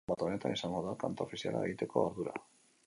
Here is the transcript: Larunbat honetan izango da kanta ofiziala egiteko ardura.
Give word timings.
Larunbat 0.03 0.21
honetan 0.27 0.55
izango 0.55 0.81
da 0.85 0.95
kanta 1.03 1.27
ofiziala 1.29 1.63
egiteko 1.69 2.07
ardura. 2.09 2.37